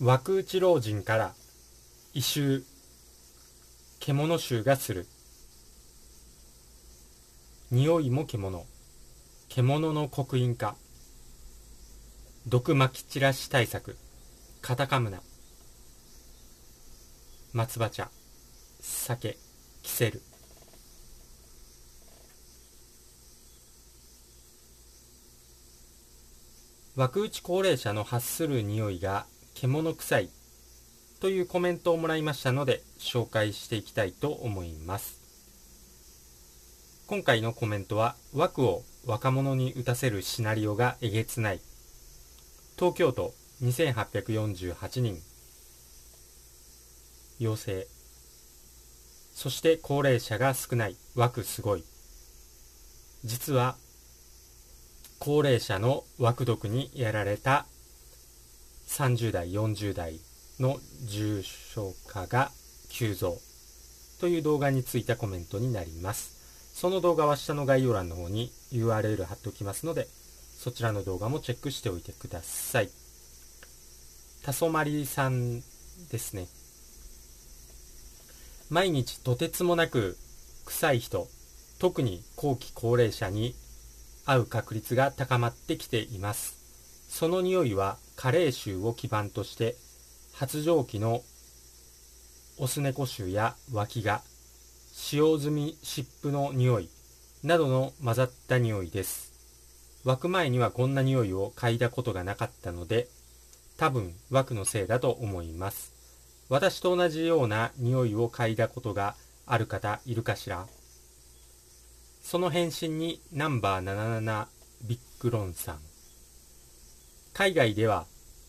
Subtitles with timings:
[0.00, 1.34] 枠打ち老人から
[2.14, 2.64] 異臭
[4.00, 5.06] 獣臭がする。
[7.70, 8.66] 匂いも獣。
[9.48, 10.76] 獣の刻印化。
[12.46, 13.96] 毒まき散らし対策。
[14.60, 15.22] カタカムナ。
[17.52, 18.10] 松葉茶。
[18.80, 19.38] 酒。
[19.82, 20.20] キセル。
[26.96, 30.30] 枠打ち高齢者の発する匂いが獣臭い
[31.20, 35.20] というコメントをもらいましたので紹介していきたいと思います。
[37.06, 41.60] 今回のコメントは枠を若者に打たせるシナリオがえげつない
[42.76, 45.22] 東京都2848人。
[47.38, 47.86] 陽性。
[49.32, 50.96] そして高齢者が少ない。
[51.14, 51.84] 枠すごい。
[53.24, 53.76] 実は
[55.20, 57.66] 高齢者の枠毒にやられた
[58.86, 60.20] 30代40代
[60.60, 62.50] の重症化が
[62.88, 63.38] 急増
[64.20, 66.34] という動画についたコメントになります。
[66.74, 70.08] その動画は下の概要欄の方に URL 貼っておきますので
[70.58, 72.90] そちらの動画もチェックしておいてください。
[74.42, 75.60] たそまりさん
[76.10, 76.46] ですね。
[78.70, 80.16] 毎日とてつもなく
[80.66, 81.28] 臭い人
[81.78, 83.54] 特に後期高齢者に
[84.24, 86.56] 会う確率が高まってきています。
[87.08, 89.76] その匂いは加齢臭を基盤として
[90.32, 91.22] 発情期の
[92.58, 94.22] オス猫臭や脇が
[94.92, 96.88] 使用済み湿布の匂い
[97.42, 99.32] などの混ざった匂いです。
[100.04, 103.08] 湧く前にはこんな匂いを嗅いだことがなかったので
[103.76, 105.92] 多分湧くのせいだと思います。
[106.48, 110.66] 私と同じような匂いを嗅いだことがある方いるかしら？
[112.22, 114.46] その返信にナンバー77
[114.82, 115.78] ビッグロンさん。
[117.34, 118.06] 海外では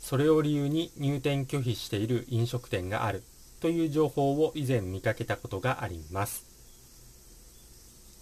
[0.00, 3.24] それを理由に入店拒否している飲食店がある
[3.60, 6.44] という情報を以前見かけたことがあります。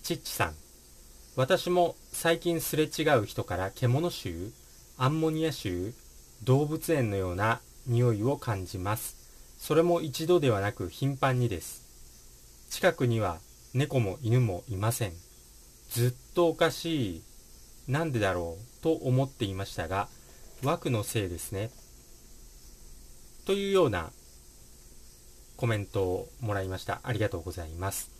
[0.03, 0.55] チッチさん。
[1.37, 4.53] 私も最近すれ違う人から獣臭、
[4.97, 5.93] アンモニア臭、
[6.45, 9.17] 動物園のような匂いを感じます。
[9.59, 11.83] それも一度ではなく頻繁にです。
[12.71, 13.41] 近くには
[13.73, 15.13] 猫も犬もいません。
[15.91, 17.23] ずっとおかしい、
[17.89, 20.09] なんでだろうと思っていましたが、
[20.65, 21.71] 枠のせいですね。
[23.45, 24.11] というような
[25.57, 27.01] コメントをもらいました。
[27.03, 28.11] ありがとうございます。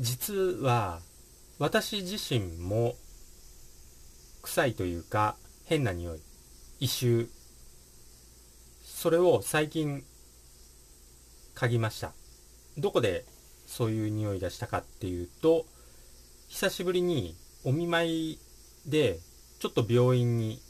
[0.00, 1.00] 実は、
[1.58, 2.96] 私自身も
[4.42, 5.36] 臭いというか
[5.66, 6.20] 変な匂い、
[6.80, 7.28] 異臭、
[8.82, 10.04] それを最近
[11.54, 12.12] 嗅ぎました。
[12.76, 13.24] どこで
[13.66, 15.64] そういう匂いがしたかっていうと、
[16.48, 18.38] 久しぶりにお見舞い
[18.86, 19.20] で
[19.64, 20.60] ちょっと病院に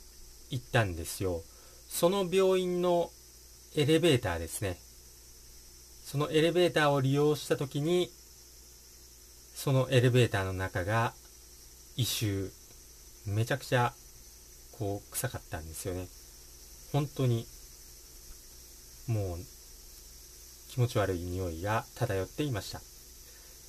[0.50, 1.42] 行ったんですよ。
[1.88, 3.10] その病院の
[3.74, 4.78] エレベーターですね。
[6.04, 8.08] そのエレベーターを利用した時に、
[9.56, 11.12] そのエレベーターの中が
[11.96, 12.52] 異臭、
[13.26, 13.92] めちゃくちゃ
[14.78, 16.06] こう臭かったんですよね。
[16.92, 17.48] 本当に
[19.08, 19.38] もう
[20.70, 22.80] 気持ち悪い匂いが漂っていました。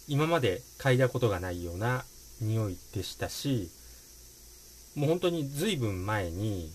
[0.07, 2.05] 今まで嗅いだことがないような
[2.41, 3.71] 匂いでしたし、
[4.95, 6.71] もう本当に随分前に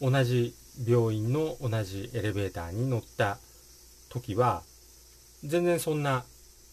[0.00, 0.54] 同じ
[0.86, 3.38] 病院の同じエレベーターに乗った
[4.10, 4.62] 時は
[5.44, 6.24] 全然そんな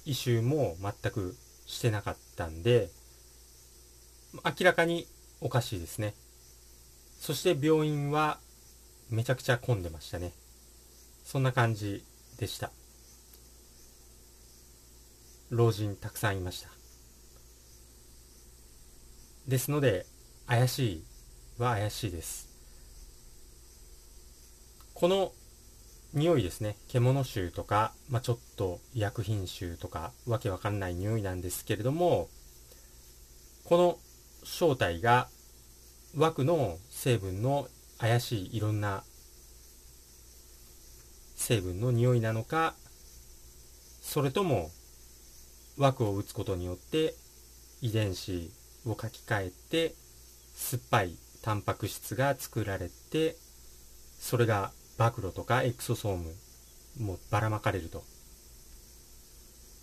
[0.06, 1.36] 異臭も全く
[1.66, 2.90] してなかったんで
[4.44, 5.08] 明らかに
[5.42, 6.14] おかしいですね。
[7.20, 8.38] そして病院は
[9.10, 10.34] めちゃくちゃ混んでましたね。
[11.24, 12.04] そんな感じ
[12.38, 12.72] でした。
[15.50, 16.70] 老人たくさんいました。
[19.48, 20.06] ですので
[20.48, 21.04] 怪しい
[21.58, 22.48] は怪しいです。
[24.94, 25.32] この
[26.14, 26.78] 匂いですね。
[26.88, 32.30] 獣臭とか、まあ、ちょっと医薬品臭とかわけわかんない匂いなんですけれども
[33.66, 33.98] この
[34.44, 35.28] 正体が
[36.16, 37.68] 枠の成分の
[37.98, 39.04] 怪しいいろんな
[41.36, 42.76] 成分の匂いなのか
[44.02, 44.70] それとも
[45.78, 47.16] 枠を打つことによって
[47.82, 48.52] 遺伝子
[48.86, 50.05] を書き換えて
[50.56, 53.36] 酸っぱいタンパク質が作られて
[54.20, 56.34] それが暴露とかエクソソーム
[57.00, 58.04] もうばらまかれると。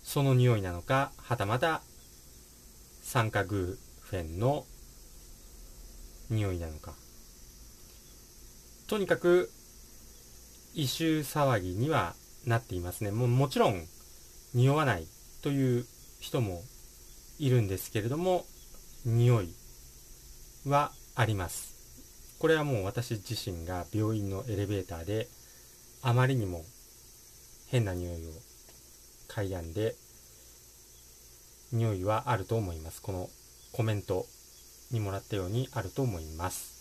[0.03, 1.81] その匂いなのかはたまた
[3.01, 4.65] 酸化グーフェンの
[6.29, 6.93] 匂いなのか。
[8.87, 9.49] とにかく
[10.73, 12.15] 異臭騒ぎには
[12.45, 13.11] なっていますね。
[13.11, 13.85] ももちろん
[14.53, 15.07] 匂わない
[15.41, 15.85] という
[16.19, 16.61] 人も
[17.39, 18.45] いるんですけれども
[19.05, 19.53] 匂い
[20.65, 21.73] はあります。
[22.39, 25.27] これはもう私自身が病院のエレベーターで
[26.01, 26.63] あまりにも
[27.67, 28.31] 変な匂いを
[29.29, 29.95] 嗅いだんで
[31.71, 33.01] 匂いはあると思います。
[33.01, 33.29] この
[33.71, 34.25] コメント
[34.91, 36.73] にもらったようにあると思います。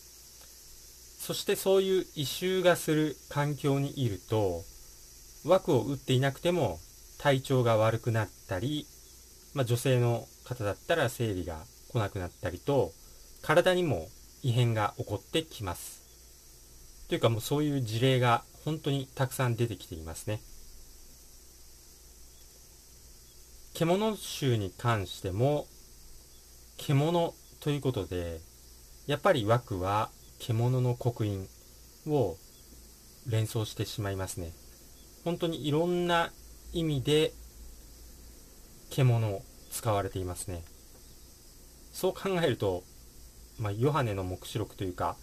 [1.20, 4.62] そしてそういう異臭がする環境にいると
[5.44, 6.78] 枠を打っていなくても
[7.18, 8.86] 体調が悪くなったり、
[9.54, 11.60] まあ、女性の方だったら生理が
[11.92, 12.92] 来なくなったりと
[13.42, 14.08] 体にも
[14.42, 16.02] 異変が起こってきます。
[17.08, 20.40] というかもうそういう事例が本当にたくさん出てきていますね。
[23.74, 25.66] 獣臭に関しても
[26.76, 28.40] 獣ということで
[29.06, 31.48] やっぱり枠は獣の刻印
[32.06, 32.36] を
[33.26, 34.52] 連想してしまいますね。
[35.24, 36.30] 本当にいろんな
[36.72, 37.32] 意味で
[38.90, 40.62] 獣を使われていますね。
[41.92, 42.82] そう考えると、
[43.62, 45.16] まあ、ヨハネの黙示録というか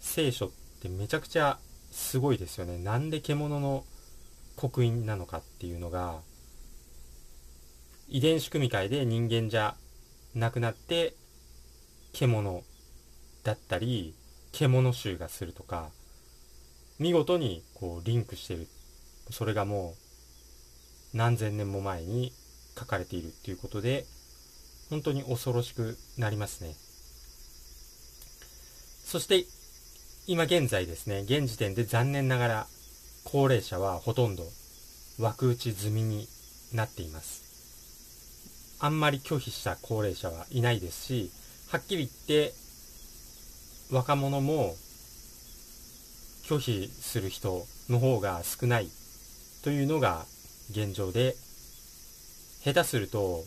[0.00, 0.50] 聖書っ
[0.82, 1.58] てめちゃくちゃ
[1.92, 2.76] すごいですよね。
[2.78, 3.84] なんで獣の
[4.56, 6.16] 刻印なのかっていうのが
[8.08, 9.76] 遺伝子組み換えで人間じゃ
[10.34, 11.14] なくなって
[12.12, 12.64] 獣
[13.44, 14.14] だったり
[14.50, 15.90] 獣臭がするとか
[16.98, 18.66] 見事にこうリンクしてる。
[19.30, 19.94] それがも
[21.14, 22.32] う何千年も前に
[22.76, 24.04] 書かれているっていうことで
[24.90, 26.74] 本当に恐ろしくなりますね。
[29.14, 29.44] そして
[30.26, 32.66] 今現在ですね現時点で残念ながら
[33.22, 34.42] 高齢者はほとんど
[35.20, 36.26] 枠打ち済みに
[36.72, 37.44] なっています。
[38.80, 41.30] あんまり拒否した高齢者はいないですし
[41.68, 42.54] はっきり言って
[43.92, 44.74] 若者も
[46.48, 48.88] 拒否する人の方が少ない
[49.62, 50.24] というのが
[50.72, 51.36] 現状で
[52.64, 53.44] 下手すると、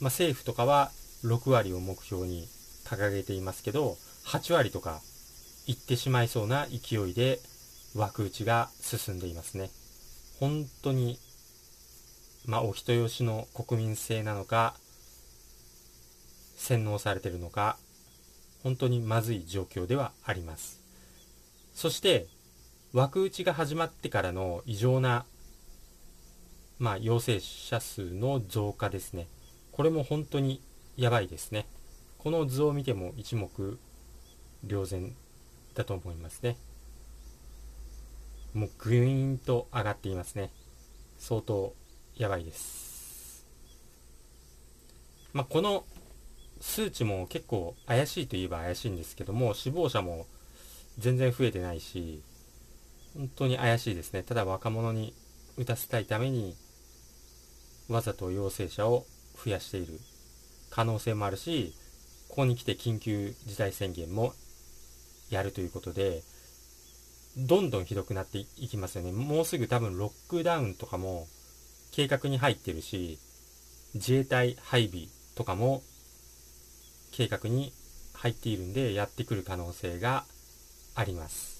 [0.00, 0.90] まあ、政府とかは
[1.24, 2.48] 6割を目標に
[2.86, 5.00] 掲げていますけど8割とか
[5.66, 7.38] いってしまいそうな勢いで
[7.94, 9.70] 枠打ちが進んでいますね
[10.40, 11.18] 本当に
[12.46, 14.74] まあお人よしの国民性なのか
[16.56, 17.76] 洗脳されてるのか
[18.62, 20.80] 本当にまずい状況ではあります
[21.74, 22.26] そして
[22.92, 25.24] 枠打ちが始まってからの異常な
[26.78, 29.28] まあ、陽性者数の増加ですね。
[29.72, 30.60] これも本当に
[30.96, 31.66] やばいですね。
[32.18, 33.78] この図を見ても一目
[34.66, 35.14] 瞭然
[35.74, 36.56] だと思いますね。
[38.52, 40.50] もうぐいーんと上がっていますね。
[41.18, 41.74] 相当
[42.16, 43.46] やばいです。
[45.32, 45.84] まあ、この
[46.60, 50.26] 数値も結構怪しいといえば怪しいんですけども、死亡者も
[50.98, 52.22] 全然増えてないし、
[53.16, 54.22] 本当に怪しいですね。
[54.22, 55.12] ただ若者に
[55.56, 56.56] 打たせたいために
[57.88, 59.04] わざと陽性者を
[59.44, 60.00] 増やしている
[60.70, 61.74] 可能性もあるし、
[62.28, 64.32] ここに来て緊急事態宣言も
[65.34, 66.22] やるということで、
[67.36, 69.12] どんどんひどくなっていきますよね。
[69.12, 71.26] もうすぐ多分ロックダウンとかも
[71.92, 73.18] 計画に入ってるし、
[73.94, 75.82] 自衛隊配備とかも
[77.12, 77.72] 計画に
[78.12, 80.24] 入っているんでやってくる可能性が
[80.94, 81.54] あります。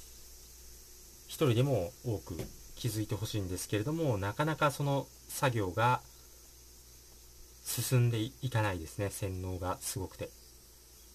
[1.27, 2.37] 一人でも多く
[2.77, 6.01] 気づいてほしいんですけれども、なかなかその作業が
[7.65, 10.29] 進んでいかないですね洗脳がすごくて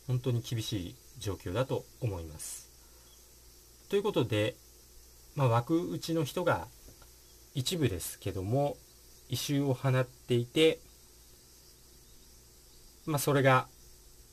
[0.09, 2.67] 本当に厳しい状況だと思います。
[3.89, 4.55] ということで、
[5.35, 6.67] まあ、枠打ちの人が
[7.53, 8.75] 一部ですけども
[9.29, 10.79] 異臭を放っていて、
[13.05, 13.67] まあ、それが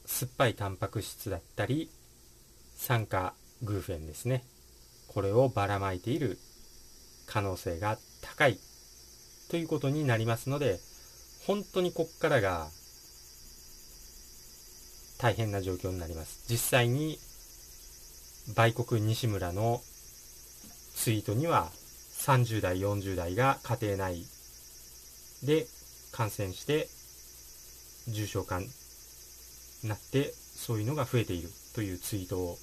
[0.07, 1.91] 酸っぱいタンパク質だったり
[2.75, 4.45] 酸化グーフェンですね。
[5.09, 6.39] これをばらまいている
[7.27, 8.59] 可能性が高い
[9.51, 10.79] ということになりますので
[11.47, 12.69] 本当にこっからが
[15.19, 16.45] 大変な状況になります。
[16.49, 17.19] 実際に
[18.55, 19.81] 売国西村の
[20.95, 21.71] ツイートには
[22.19, 24.25] 30代、40代が家庭内
[25.43, 25.67] で
[26.13, 26.89] 感染して
[28.09, 28.69] 重症化に
[29.85, 32.59] なってそういうのが増えているというツイートを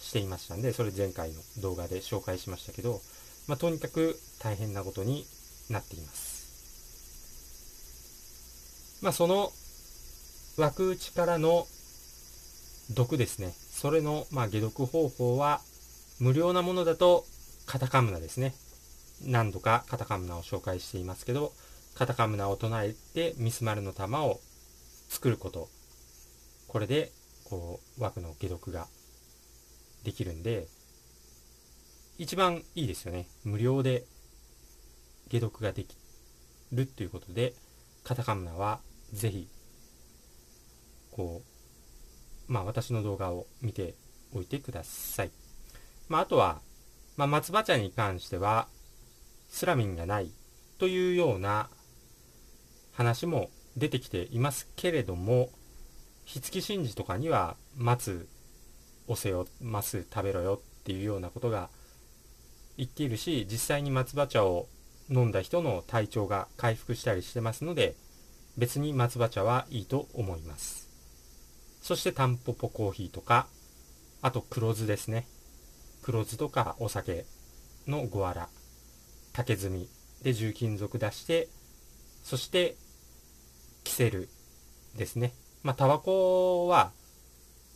[0.00, 3.00] していましたんでそれ前回の動画で紹介しましたけど、
[3.46, 5.26] まあ、とにかく大変なことに
[5.70, 6.38] なっています。
[9.02, 9.52] まあ、その
[10.56, 11.66] 枠打ちからの
[12.90, 13.52] 毒ですね。
[13.70, 15.60] それの、まあ、解毒方法は、
[16.18, 17.26] 無料なものだと、
[17.66, 18.54] カタカムナですね。
[19.24, 21.52] 何度かカタカムナを紹介していますけど、
[21.94, 24.40] カタカムナを唱えてミスマルの玉を
[25.08, 25.68] 作ること。
[26.68, 27.12] これで、
[27.44, 28.86] こう、枠の解毒が
[30.04, 30.66] できるんで、
[32.18, 33.26] 一番いいですよね。
[33.44, 34.04] 無料で
[35.30, 35.96] 解毒ができ
[36.72, 37.54] るっていうことで、
[38.04, 38.80] カタカムナは
[39.12, 39.48] ぜひ、
[41.10, 41.57] こう、
[42.48, 43.94] まあ私の動画を見て
[44.34, 45.30] おいてください。
[46.08, 46.60] まあ、あとは、
[47.16, 48.66] まあ、松葉茶に関しては
[49.48, 50.30] スラミンがない
[50.78, 51.68] というような
[52.92, 55.50] 話も出てきていますけれども
[56.24, 58.28] 火付神事とかには松
[59.06, 61.70] 押せよます食べろよっていうようなことが
[62.76, 64.68] 言っているし実際に松葉茶を
[65.10, 67.96] 飲んだ人の体調が回復したりしてますので
[68.56, 70.87] 別に松葉茶はいいと思います
[71.88, 73.46] そしてタンポポコーヒーとか
[74.20, 75.26] あと黒酢ですね。
[76.02, 77.24] 黒酢とかお酒
[77.86, 78.50] のゴアラ
[79.32, 79.70] 竹炭
[80.22, 81.48] で重金属出して
[82.22, 82.76] そして
[83.84, 84.28] キセル
[84.98, 85.32] ですね。
[85.62, 86.90] まあタバコは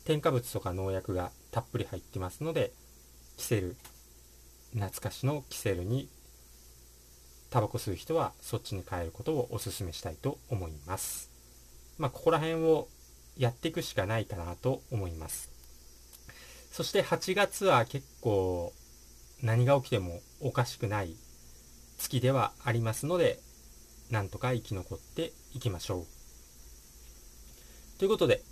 [0.04, 2.74] 添加物とか農薬がたっぷり入ってますので
[3.38, 3.76] キセル
[4.74, 6.10] 懐かしのキセルに
[7.48, 11.30] タバコ吸う人はそっちに変えることをお勧めしたいと思います。
[11.96, 12.88] まあここら辺を
[13.36, 15.50] やっていくしかないかなと思います
[16.70, 18.72] そして8月は結構
[19.42, 21.16] 何が起きてもおかしくない
[21.98, 23.38] 月ではありますので
[24.10, 26.06] なんとか生き残っていきましょう
[27.98, 28.42] ということで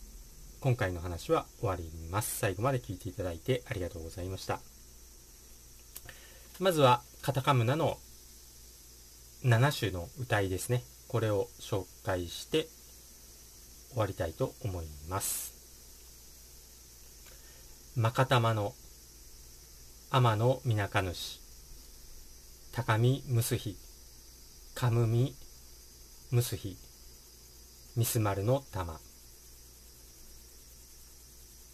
[0.60, 2.36] 今回の話は終わります。
[2.38, 4.60] 最後まで聞いていただいてありがとうございました。
[6.58, 7.96] まずはカタカムナの
[9.42, 10.82] 7種の歌いですね。
[11.08, 12.68] これを紹介して
[13.90, 15.52] 終わりたいと思います。
[17.96, 18.72] マカタマの
[20.10, 21.40] 天のみなか主。
[22.72, 23.76] 高見むすひ
[24.74, 25.34] かむみ
[26.30, 26.76] むすひ
[27.96, 29.00] ミスマルの玉。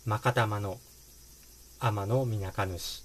[0.06, 0.78] まかたまの
[1.80, 3.02] 天のみなか主。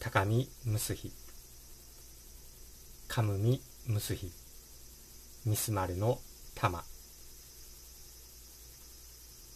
[0.00, 1.12] 高見むすひ
[3.08, 4.32] かむみむすひ
[5.44, 6.18] ミスマルの
[6.54, 6.82] 玉。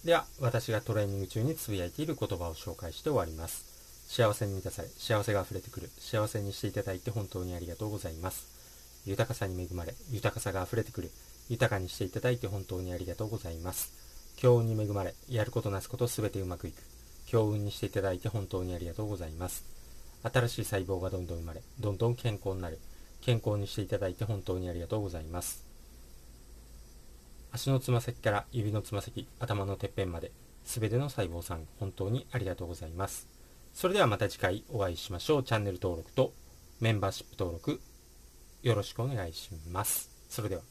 [0.05, 3.65] では私がトレーニング中につぶやいている言葉を紹介して終わります
[4.09, 8.49] 幸せに満たされ幸せが溢れてくる幸せにしていただいて本当にありがとうございます
[9.07, 11.11] 豊かさに恵まれ豊かさが溢れてくる
[11.49, 14.01] 豊かにしていただいて本当にありがとうございます
[14.41, 16.83] 強運に恵まれ、やることなすことすべてうまくいく。
[17.27, 19.67] 強運にしていただいて本当にありがとうございます。
[20.23, 22.79] 新しい細胞がどんどん生まれ、どんどん健康になる。
[23.21, 25.70] 健康にしていただいて本当にありがとうございます。
[27.53, 30.31] 足のつま先から指のつま先、頭のてっぺんまで、
[30.65, 33.29] すべての細胞さん、本当にありがとうございます。
[33.75, 35.43] それではまた次回お会いしましょう。
[35.43, 36.33] チャンネル登録と
[36.81, 37.81] メンバーシップ登録、
[38.63, 40.11] よろしくお願いします。
[40.29, 40.70] それでは。